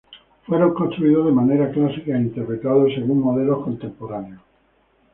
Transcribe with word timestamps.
Fueron 0.47 0.73
construidos 0.73 1.27
de 1.27 1.31
manera 1.31 1.69
clásica 1.71 2.15
e 2.17 2.21
interpretados 2.21 2.91
según 2.95 3.19
modelos 3.21 3.63
contemporáneos. 3.63 4.41